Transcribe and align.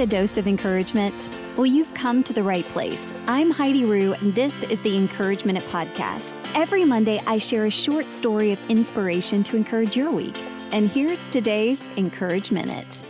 A 0.00 0.06
dose 0.06 0.38
of 0.38 0.46
encouragement? 0.48 1.28
Well, 1.58 1.66
you've 1.66 1.92
come 1.92 2.22
to 2.22 2.32
the 2.32 2.42
right 2.42 2.66
place. 2.70 3.12
I'm 3.26 3.50
Heidi 3.50 3.84
Rue, 3.84 4.14
and 4.14 4.34
this 4.34 4.62
is 4.62 4.80
the 4.80 4.96
Encouragement 4.96 5.58
Podcast. 5.66 6.40
Every 6.54 6.86
Monday, 6.86 7.20
I 7.26 7.36
share 7.36 7.66
a 7.66 7.70
short 7.70 8.10
story 8.10 8.50
of 8.50 8.58
inspiration 8.70 9.44
to 9.44 9.56
encourage 9.56 9.98
your 9.98 10.10
week. 10.10 10.42
And 10.72 10.90
here's 10.90 11.18
today's 11.28 11.90
Encourage 11.98 12.50
Minute. 12.50 13.04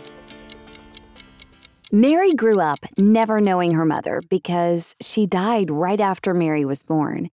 Mary 1.93 2.33
grew 2.33 2.59
up 2.59 2.79
never 2.97 3.39
knowing 3.39 3.71
her 3.71 3.85
mother 3.85 4.21
because 4.29 4.97
she 5.01 5.25
died 5.25 5.71
right 5.71 6.01
after 6.01 6.33
Mary 6.33 6.65
was 6.65 6.83
born. 6.83 7.29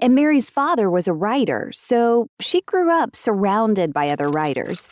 And 0.00 0.12
Mary's 0.12 0.50
father 0.50 0.90
was 0.90 1.06
a 1.06 1.14
writer, 1.14 1.70
so 1.72 2.30
she 2.40 2.62
grew 2.62 2.90
up 2.90 3.14
surrounded 3.14 3.92
by 3.92 4.08
other 4.08 4.28
writers. 4.28 4.88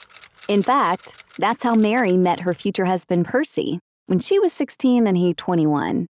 In 0.49 0.63
fact, 0.63 1.25
that's 1.39 1.65
how 1.65 1.75
Mary 1.75 2.17
met 2.17 2.43
her 2.43 2.55
future 2.55 2.85
husband 2.85 3.25
Percy 3.25 3.81
when 4.07 4.19
she 4.19 4.39
was 4.39 4.53
16 4.53 5.07
and 5.07 5.17
he 5.17 5.35
21. 5.35 6.07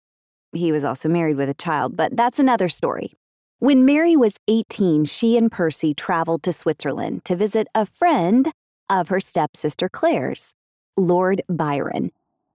He 0.52 0.72
was 0.72 0.84
also 0.84 1.08
married 1.08 1.36
with 1.36 1.48
a 1.48 1.54
child, 1.54 1.96
but 1.96 2.16
that's 2.16 2.38
another 2.38 2.68
story. 2.68 3.12
When 3.58 3.84
Mary 3.84 4.16
was 4.16 4.38
18, 4.48 5.04
she 5.04 5.36
and 5.36 5.50
Percy 5.50 5.94
traveled 5.94 6.42
to 6.42 6.52
Switzerland 6.52 7.24
to 7.24 7.36
visit 7.36 7.68
a 7.74 7.86
friend 7.86 8.48
of 8.90 9.08
her 9.08 9.20
stepsister 9.20 9.88
Claire's, 9.88 10.54
Lord 10.96 11.42
Byron. 11.48 12.10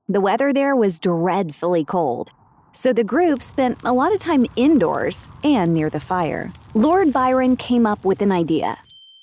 The 0.08 0.22
weather 0.22 0.54
there 0.54 0.76
was 0.76 1.00
dreadfully 1.00 1.86
cold, 1.86 2.31
so 2.73 2.94
the 2.94 3.04
group 3.04 3.42
spent 3.42 3.80
a 3.84 3.94
lot 3.94 4.14
of 4.14 4.20
time 4.20 4.45
indoors 4.56 5.30
and 5.44 5.73
near 5.73 5.90
the 5.90 6.00
fire. 6.00 6.52
Lord 6.73 7.12
Byron 7.14 7.56
came 7.56 7.86
up 7.86 8.06
with 8.06 8.22
an 8.22 8.31
idea. 8.31 8.78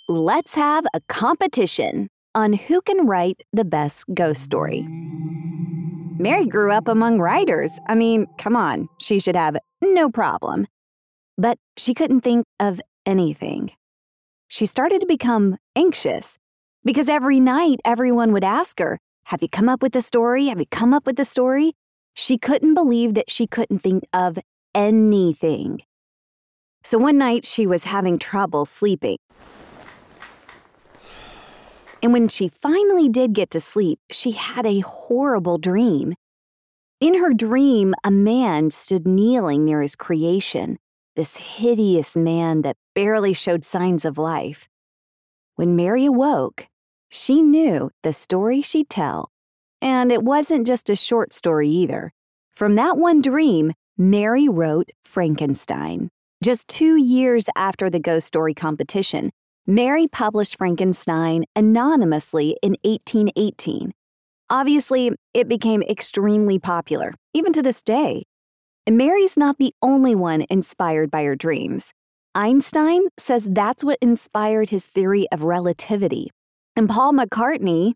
Let's 0.08 0.54
have 0.54 0.86
a 0.92 1.00
competition 1.08 2.08
on 2.34 2.54
who 2.54 2.80
can 2.80 3.06
write 3.06 3.42
the 3.52 3.64
best 3.64 4.06
ghost 4.12 4.42
story. 4.42 4.86
Mary 6.16 6.46
grew 6.46 6.70
up 6.70 6.86
among 6.86 7.18
writers. 7.18 7.80
I 7.88 7.96
mean, 7.96 8.28
come 8.38 8.54
on, 8.54 8.88
she 9.00 9.18
should 9.18 9.34
have 9.34 9.56
no 9.82 10.08
problem. 10.08 10.68
But 11.36 11.58
she 11.76 11.92
couldn't 11.92 12.20
think 12.20 12.46
of 12.60 12.80
anything. 13.04 13.72
She 14.46 14.64
started 14.64 15.00
to 15.00 15.06
become 15.08 15.56
anxious 15.74 16.38
because 16.84 17.08
every 17.08 17.40
night 17.40 17.80
everyone 17.84 18.32
would 18.32 18.44
ask 18.44 18.78
her, 18.78 19.00
Have 19.24 19.42
you 19.42 19.48
come 19.48 19.68
up 19.68 19.82
with 19.82 19.92
the 19.92 20.00
story? 20.00 20.46
Have 20.46 20.60
you 20.60 20.66
come 20.70 20.94
up 20.94 21.04
with 21.04 21.16
the 21.16 21.24
story? 21.24 21.72
She 22.14 22.38
couldn't 22.38 22.74
believe 22.74 23.14
that 23.14 23.28
she 23.28 23.48
couldn't 23.48 23.80
think 23.80 24.04
of 24.12 24.38
anything. 24.72 25.80
So 26.84 26.96
one 26.96 27.18
night 27.18 27.44
she 27.44 27.66
was 27.66 27.84
having 27.84 28.20
trouble 28.20 28.66
sleeping. 28.66 29.16
And 32.04 32.12
when 32.12 32.28
she 32.28 32.50
finally 32.50 33.08
did 33.08 33.32
get 33.32 33.48
to 33.52 33.60
sleep, 33.60 33.98
she 34.10 34.32
had 34.32 34.66
a 34.66 34.80
horrible 34.80 35.56
dream. 35.56 36.12
In 37.00 37.14
her 37.14 37.32
dream, 37.32 37.94
a 38.04 38.10
man 38.10 38.68
stood 38.68 39.08
kneeling 39.08 39.64
near 39.64 39.80
his 39.80 39.96
creation, 39.96 40.76
this 41.16 41.56
hideous 41.56 42.14
man 42.14 42.60
that 42.60 42.76
barely 42.94 43.32
showed 43.32 43.64
signs 43.64 44.04
of 44.04 44.18
life. 44.18 44.68
When 45.54 45.76
Mary 45.76 46.04
awoke, 46.04 46.66
she 47.08 47.40
knew 47.40 47.90
the 48.02 48.12
story 48.12 48.60
she'd 48.60 48.90
tell. 48.90 49.30
And 49.80 50.12
it 50.12 50.22
wasn't 50.22 50.66
just 50.66 50.90
a 50.90 50.96
short 50.96 51.32
story 51.32 51.70
either. 51.70 52.12
From 52.52 52.74
that 52.74 52.98
one 52.98 53.22
dream, 53.22 53.72
Mary 53.96 54.46
wrote 54.46 54.90
Frankenstein. 55.06 56.10
Just 56.42 56.68
two 56.68 56.96
years 56.96 57.48
after 57.56 57.88
the 57.88 57.98
ghost 57.98 58.26
story 58.26 58.52
competition, 58.52 59.30
Mary 59.66 60.06
published 60.06 60.58
Frankenstein 60.58 61.42
anonymously 61.56 62.54
in 62.62 62.76
1818. 62.82 63.92
Obviously, 64.50 65.10
it 65.32 65.48
became 65.48 65.82
extremely 65.84 66.58
popular, 66.58 67.14
even 67.32 67.50
to 67.50 67.62
this 67.62 67.82
day. 67.82 68.24
And 68.86 68.98
Mary's 68.98 69.38
not 69.38 69.56
the 69.56 69.72
only 69.80 70.14
one 70.14 70.44
inspired 70.50 71.10
by 71.10 71.24
her 71.24 71.34
dreams. 71.34 71.94
Einstein 72.34 73.08
says 73.18 73.48
that's 73.50 73.82
what 73.82 73.96
inspired 74.02 74.68
his 74.68 74.84
theory 74.84 75.26
of 75.32 75.44
relativity. 75.44 76.28
And 76.76 76.86
Paul 76.86 77.14
McCartney, 77.14 77.94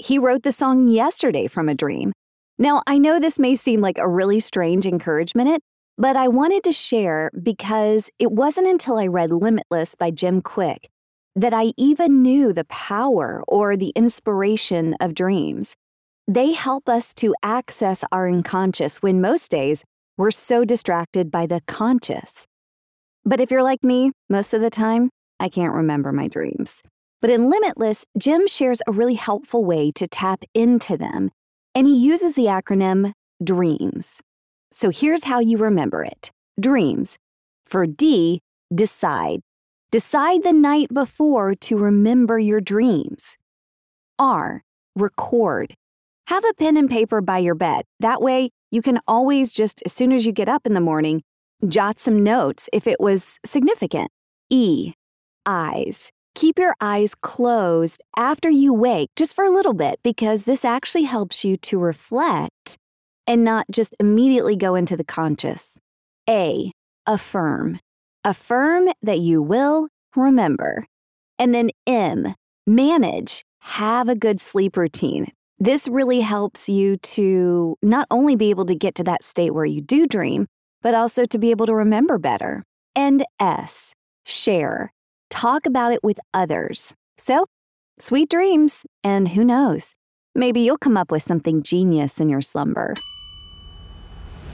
he 0.00 0.18
wrote 0.18 0.42
the 0.42 0.50
song 0.50 0.88
Yesterday 0.88 1.46
from 1.46 1.68
a 1.68 1.74
Dream. 1.76 2.12
Now, 2.58 2.82
I 2.84 2.98
know 2.98 3.20
this 3.20 3.38
may 3.38 3.54
seem 3.54 3.80
like 3.80 3.98
a 3.98 4.08
really 4.08 4.40
strange 4.40 4.86
encouragement, 4.86 5.62
but 5.96 6.16
I 6.16 6.26
wanted 6.26 6.64
to 6.64 6.72
share 6.72 7.30
because 7.40 8.10
it 8.18 8.32
wasn't 8.32 8.66
until 8.66 8.98
I 8.98 9.06
read 9.06 9.30
Limitless 9.30 9.94
by 9.94 10.10
Jim 10.10 10.42
Kwik 10.42 10.88
that 11.36 11.52
I 11.52 11.72
even 11.76 12.22
knew 12.22 12.52
the 12.52 12.64
power 12.64 13.44
or 13.46 13.76
the 13.76 13.92
inspiration 13.94 14.96
of 15.00 15.14
dreams. 15.14 15.76
They 16.26 16.52
help 16.52 16.88
us 16.88 17.14
to 17.14 17.34
access 17.42 18.04
our 18.10 18.28
unconscious 18.28 19.02
when 19.02 19.20
most 19.20 19.50
days 19.50 19.84
we're 20.16 20.30
so 20.30 20.64
distracted 20.64 21.30
by 21.30 21.46
the 21.46 21.60
conscious. 21.66 22.46
But 23.24 23.38
if 23.38 23.50
you're 23.50 23.62
like 23.62 23.84
me, 23.84 24.12
most 24.30 24.54
of 24.54 24.62
the 24.62 24.70
time, 24.70 25.10
I 25.38 25.50
can't 25.50 25.74
remember 25.74 26.10
my 26.10 26.26
dreams. 26.26 26.82
But 27.20 27.30
in 27.30 27.50
Limitless, 27.50 28.06
Jim 28.18 28.46
shares 28.46 28.80
a 28.86 28.92
really 28.92 29.14
helpful 29.14 29.64
way 29.64 29.90
to 29.92 30.06
tap 30.06 30.44
into 30.54 30.96
them, 30.96 31.30
and 31.74 31.86
he 31.86 31.96
uses 31.96 32.34
the 32.34 32.46
acronym 32.46 33.12
DREAMS. 33.44 34.20
So 34.72 34.90
here's 34.90 35.24
how 35.24 35.40
you 35.40 35.58
remember 35.58 36.02
it 36.02 36.30
DREAMS. 36.58 37.18
For 37.66 37.86
D, 37.86 38.40
decide. 38.74 39.40
Decide 39.92 40.42
the 40.42 40.52
night 40.52 40.92
before 40.92 41.54
to 41.54 41.78
remember 41.78 42.40
your 42.40 42.60
dreams. 42.60 43.38
R. 44.18 44.62
Record. 44.96 45.74
Have 46.26 46.44
a 46.44 46.54
pen 46.54 46.76
and 46.76 46.90
paper 46.90 47.20
by 47.20 47.38
your 47.38 47.54
bed. 47.54 47.84
That 48.00 48.20
way, 48.20 48.50
you 48.72 48.82
can 48.82 48.98
always 49.06 49.52
just, 49.52 49.82
as 49.86 49.92
soon 49.92 50.10
as 50.10 50.26
you 50.26 50.32
get 50.32 50.48
up 50.48 50.66
in 50.66 50.74
the 50.74 50.80
morning, 50.80 51.22
jot 51.68 52.00
some 52.00 52.24
notes 52.24 52.68
if 52.72 52.88
it 52.88 52.98
was 52.98 53.38
significant. 53.46 54.10
E. 54.50 54.94
Eyes. 55.46 56.10
Keep 56.34 56.58
your 56.58 56.74
eyes 56.80 57.14
closed 57.14 58.02
after 58.16 58.50
you 58.50 58.74
wake 58.74 59.10
just 59.14 59.36
for 59.36 59.44
a 59.44 59.50
little 59.50 59.72
bit 59.72 60.00
because 60.02 60.44
this 60.44 60.64
actually 60.64 61.04
helps 61.04 61.44
you 61.44 61.56
to 61.58 61.78
reflect 61.78 62.76
and 63.26 63.44
not 63.44 63.66
just 63.70 63.96
immediately 64.00 64.56
go 64.56 64.74
into 64.74 64.96
the 64.96 65.04
conscious. 65.04 65.78
A. 66.28 66.72
Affirm. 67.06 67.78
Affirm 68.26 68.88
that 69.02 69.20
you 69.20 69.40
will 69.40 69.86
remember. 70.16 70.84
And 71.38 71.54
then 71.54 71.70
M, 71.86 72.34
manage. 72.66 73.44
Have 73.60 74.08
a 74.08 74.16
good 74.16 74.40
sleep 74.40 74.76
routine. 74.76 75.30
This 75.60 75.86
really 75.86 76.22
helps 76.22 76.68
you 76.68 76.96
to 77.14 77.76
not 77.82 78.08
only 78.10 78.34
be 78.34 78.50
able 78.50 78.66
to 78.66 78.74
get 78.74 78.96
to 78.96 79.04
that 79.04 79.22
state 79.22 79.54
where 79.54 79.64
you 79.64 79.80
do 79.80 80.08
dream, 80.08 80.48
but 80.82 80.92
also 80.92 81.24
to 81.24 81.38
be 81.38 81.52
able 81.52 81.66
to 81.66 81.74
remember 81.76 82.18
better. 82.18 82.64
And 82.96 83.24
S, 83.38 83.94
share. 84.24 84.90
Talk 85.30 85.64
about 85.64 85.92
it 85.92 86.02
with 86.02 86.18
others. 86.34 86.96
So, 87.18 87.46
sweet 88.00 88.28
dreams, 88.28 88.86
and 89.04 89.28
who 89.28 89.44
knows, 89.44 89.94
maybe 90.34 90.58
you'll 90.62 90.78
come 90.78 90.96
up 90.96 91.12
with 91.12 91.22
something 91.22 91.62
genius 91.62 92.18
in 92.20 92.28
your 92.28 92.42
slumber. 92.42 92.94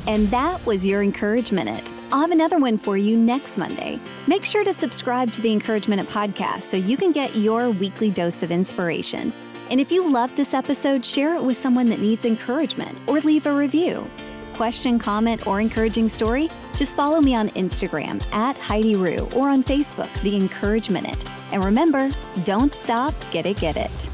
And 0.06 0.28
that 0.28 0.64
was 0.66 0.84
your 0.84 1.02
Encourage 1.02 1.52
Minute. 1.52 1.92
I'll 2.10 2.20
have 2.20 2.32
another 2.32 2.58
one 2.58 2.76
for 2.76 2.96
you 2.96 3.16
next 3.16 3.56
Monday. 3.56 4.00
Make 4.26 4.44
sure 4.44 4.64
to 4.64 4.72
subscribe 4.72 5.32
to 5.32 5.40
the 5.40 5.52
Encourage 5.52 5.86
Minute 5.86 6.08
podcast 6.08 6.62
so 6.62 6.76
you 6.76 6.96
can 6.96 7.12
get 7.12 7.36
your 7.36 7.70
weekly 7.70 8.10
dose 8.10 8.42
of 8.42 8.50
inspiration. 8.50 9.32
And 9.70 9.80
if 9.80 9.92
you 9.92 10.10
loved 10.10 10.36
this 10.36 10.54
episode, 10.54 11.06
share 11.06 11.36
it 11.36 11.42
with 11.42 11.56
someone 11.56 11.88
that 11.88 12.00
needs 12.00 12.24
encouragement 12.24 12.98
or 13.06 13.20
leave 13.20 13.46
a 13.46 13.54
review. 13.54 14.10
Question, 14.54 14.98
comment, 14.98 15.46
or 15.46 15.60
encouraging 15.60 16.08
story? 16.08 16.50
Just 16.76 16.96
follow 16.96 17.20
me 17.20 17.34
on 17.34 17.48
Instagram 17.50 18.22
at 18.32 18.58
Heidi 18.58 18.96
Rue 18.96 19.28
or 19.34 19.48
on 19.48 19.62
Facebook, 19.62 20.12
The 20.22 20.36
Encourage 20.36 20.90
Minute. 20.90 21.24
And 21.52 21.64
remember, 21.64 22.10
don't 22.44 22.74
stop, 22.74 23.14
get 23.30 23.46
it, 23.46 23.58
get 23.58 23.76
it. 23.76 24.10